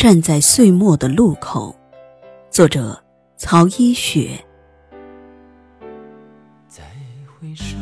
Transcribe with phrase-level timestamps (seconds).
[0.00, 1.76] 站在岁末的路口，
[2.50, 2.98] 作者
[3.36, 4.42] 曹一雪。
[6.66, 6.82] 再
[7.26, 7.76] 回首，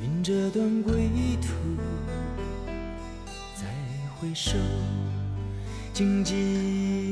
[0.00, 0.92] 云这段归
[1.40, 1.52] 途。
[3.54, 3.64] 再
[4.18, 4.56] 回首，
[5.92, 6.34] 荆棘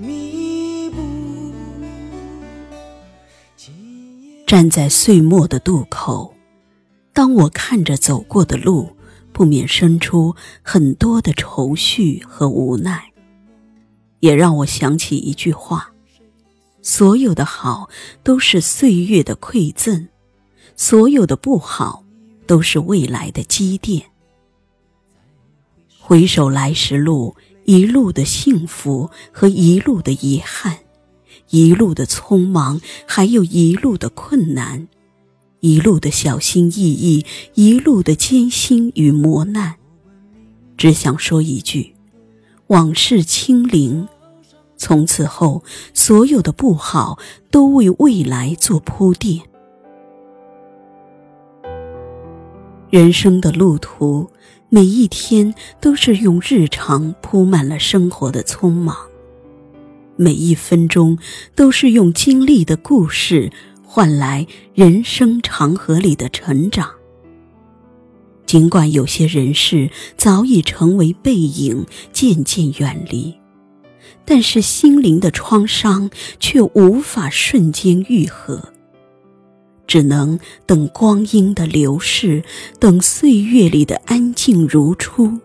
[0.05, 1.53] 密布。
[4.49, 6.35] 站在岁末的渡口，
[7.13, 8.98] 当我看着走过的路。
[9.39, 13.13] 不免生出很多的愁绪和无奈，
[14.19, 15.93] 也让我想起一句话：
[16.83, 17.89] 所有的好
[18.25, 20.09] 都是岁月的馈赠，
[20.75, 22.03] 所有的不好
[22.49, 24.07] 都是未来的积淀。
[26.01, 30.79] 回首来时路，一路的幸福和一路的遗憾，
[31.51, 34.89] 一路的匆忙，还有一路的困难。
[35.61, 39.75] 一路的小心翼翼，一路的艰辛与磨难，
[40.77, 41.95] 只想说一句：
[42.69, 44.07] 往事清零。
[44.77, 47.19] 从此后，所有的不好
[47.51, 49.43] 都为未来做铺垫。
[52.89, 54.31] 人生的路途，
[54.69, 58.97] 每一天都是用日常铺满了生活的匆忙，
[60.15, 61.19] 每一分钟
[61.57, 63.51] 都是用经历的故事。
[63.91, 66.91] 换来人生长河里的成长。
[68.45, 73.35] 尽管有些人事早已成为背影，渐渐远离，
[74.27, 78.63] 但是心灵的创伤却无法瞬间愈合。
[79.87, 82.45] 只能等光阴的流逝，
[82.79, 85.39] 等岁月里的安静如初，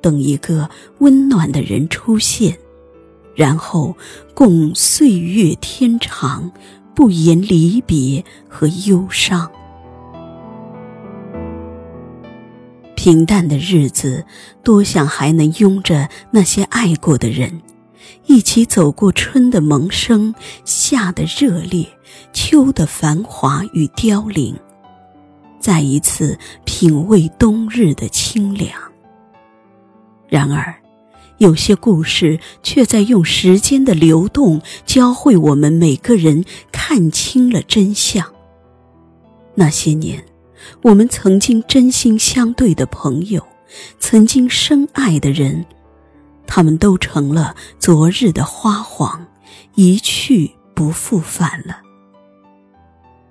[0.00, 2.56] 等一个温暖的人出现，
[3.34, 3.96] 然后
[4.34, 6.52] 共岁月天长。
[6.98, 9.48] 不言离别和忧伤，
[12.96, 14.26] 平淡的日子，
[14.64, 17.62] 多想还能拥着那些爱过的人，
[18.26, 21.86] 一起走过春的萌生、夏的热烈、
[22.32, 24.58] 秋的繁华与凋零，
[25.60, 28.72] 再一次品味冬日的清凉。
[30.28, 30.74] 然而。
[31.38, 38.24] 有些故事却在用时间的流动教会我们每个人看清了真相。
[39.54, 40.24] 那些年，
[40.82, 43.44] 我们曾经真心相对的朋友，
[43.98, 45.64] 曾经深爱的人，
[46.46, 49.26] 他们都成了昨日的花黄，
[49.74, 51.82] 一去不复返了。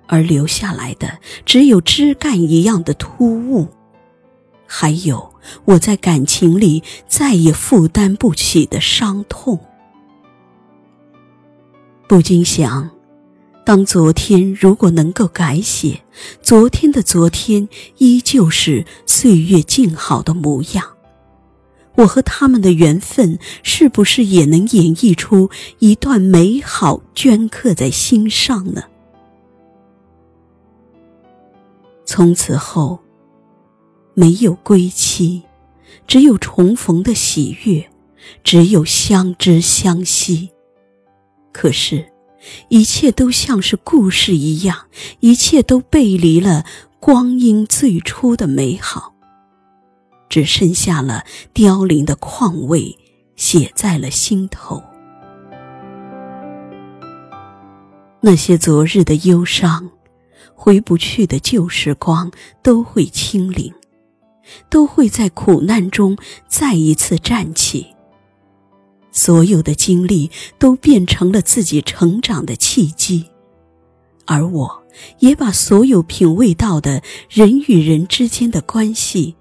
[0.06, 3.68] 而留下来的，只有枝干一样的突兀。
[4.66, 9.58] 还有我在感情里再也负担不起的伤痛，
[12.08, 12.90] 不禁想：
[13.64, 16.00] 当昨天如果能够改写，
[16.42, 20.84] 昨天的昨天依旧是岁月静好的模样，
[21.96, 28.84] 我和他们的缘分是不是也能演绎出一段美好，镌刻在心上呢？
[32.06, 32.98] 从此后。
[34.18, 35.42] 没有归期，
[36.08, 37.88] 只有重逢的喜悦，
[38.42, 40.50] 只有相知相惜。
[41.52, 42.10] 可是，
[42.68, 44.86] 一切都像是故事一样，
[45.20, 46.66] 一切都背离了
[46.98, 49.14] 光阴最初的美好，
[50.28, 52.98] 只剩下了凋零的况味，
[53.36, 54.82] 写在了心头。
[58.20, 59.88] 那些昨日的忧伤，
[60.56, 62.32] 回不去的旧时光，
[62.64, 63.72] 都会清零。
[64.70, 66.16] 都会在苦难中
[66.46, 67.94] 再一次站起。
[69.10, 73.26] 所有的经历都变成了自己成长的契机，
[74.26, 74.82] 而我
[75.18, 79.34] 也把所有品味到的人与人之间的关系，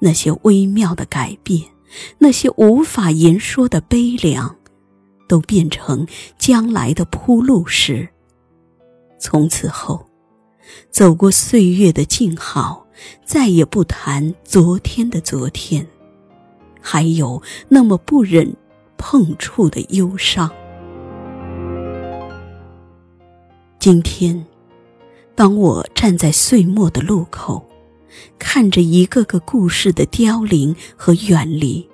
[0.00, 1.62] 那些微妙的改变，
[2.18, 4.56] 那些无法言说的悲凉，
[5.28, 8.08] 都变成将来的铺路石。
[9.18, 10.06] 从此后，
[10.90, 12.86] 走过岁月的静好。
[13.26, 15.86] 再也不谈昨天的昨天，
[16.80, 18.56] 还有那么不忍
[18.96, 20.50] 碰触的忧伤。
[23.78, 24.46] 今天，
[25.34, 27.68] 当我站在岁末的路口，
[28.38, 31.86] 看着一个个故事的凋零和远离，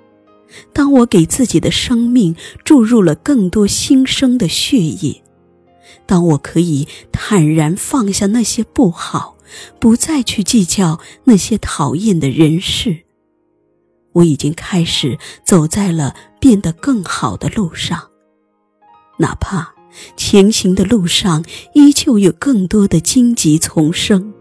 [0.71, 5.22] 当我给自己的生命注入了更多新生的血液，
[6.05, 9.37] 当我可以坦然放下那些不好。
[9.79, 13.03] 不再去计较那些讨厌的人事，
[14.13, 18.09] 我已经开始走在了变得更好的路上。
[19.17, 19.75] 哪怕
[20.17, 21.45] 前行的路上
[21.75, 24.33] 依旧有更多的荆棘丛生，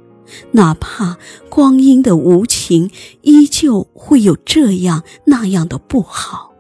[0.52, 1.18] 哪怕
[1.50, 2.90] 光阴的无情
[3.20, 6.52] 依旧会有这样那样的不好，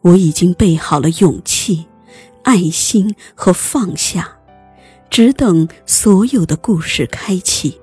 [0.00, 1.84] 我已经备好了勇气、
[2.50, 4.38] 爱心和放下，
[5.08, 7.80] 只等所有的故事开启，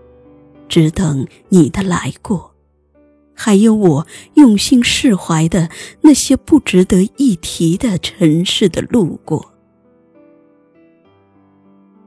[0.68, 2.54] 只等你的来过，
[3.34, 5.70] 还有我用心释怀的
[6.02, 9.54] 那些不值得一提的尘世的路过。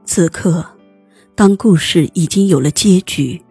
[0.05, 0.63] 此刻，
[1.33, 3.41] 当故事已经有了结局，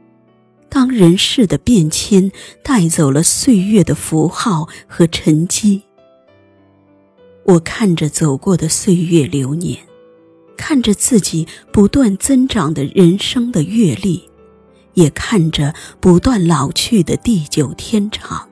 [0.69, 2.31] 当人世的变迁
[2.63, 5.83] 带走了岁月的符号和沉积。
[7.45, 9.79] 我看着走过的岁月流年，
[10.57, 14.29] 看着自己不断增长的人生的阅历，
[14.95, 18.49] 也看着不断老去的地久天长，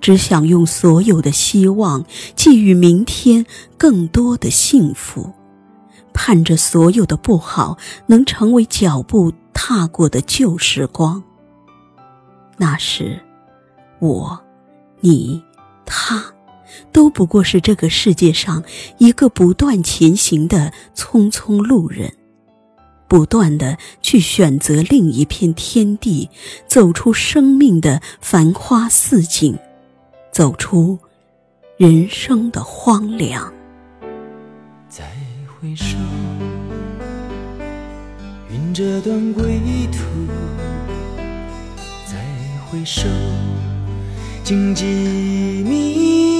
[0.00, 3.44] 只想用所有的希望寄予明天
[3.76, 5.32] 更多的幸福，
[6.14, 7.76] 盼着所有的不好
[8.06, 11.22] 能成为脚步踏过的旧时光。
[12.56, 13.20] 那时，
[13.98, 14.40] 我，
[15.00, 15.42] 你，
[15.84, 16.32] 他。
[16.92, 18.62] 都不过是这个世界上
[18.98, 22.12] 一个不断前行的匆匆路人，
[23.08, 26.28] 不断的去选择另一片天地，
[26.66, 29.58] 走出生命的繁花似锦，
[30.32, 30.98] 走出
[31.76, 33.52] 人生的荒凉。
[34.88, 35.04] 再
[35.46, 35.96] 回首，
[38.50, 39.60] 云这段归
[39.92, 39.98] 途；
[42.06, 42.16] 再
[42.66, 43.02] 回首，
[44.42, 46.39] 荆棘密。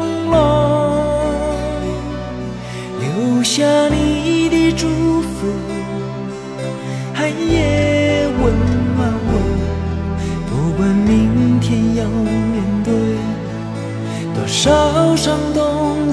[3.51, 4.71] 下你的。
[4.71, 4.87] 祝
[5.21, 5.51] 福，
[7.13, 8.43] 寒夜温
[8.95, 9.31] 暖我。
[10.47, 12.93] 不管明天要面对
[14.33, 15.59] 多少伤痛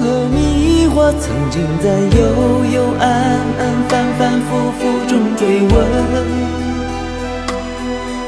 [0.01, 1.87] 和迷惑，曾经在
[2.19, 2.19] 幽
[2.75, 4.47] 幽暗暗、反反复
[4.77, 5.73] 复中追问，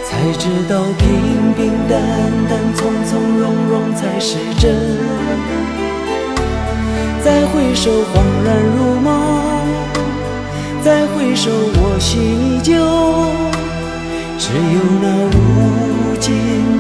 [0.08, 1.60] 才知道平平
[1.90, 2.00] 淡
[2.48, 4.72] 淡、从从容容才是真。
[7.24, 8.16] 再回首，恍
[8.46, 8.91] 然如。
[11.32, 12.74] 回首，我心依旧，
[14.38, 15.40] 只有那无
[16.20, 16.28] 尽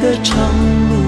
[0.02, 0.36] 的长
[0.90, 1.01] 路。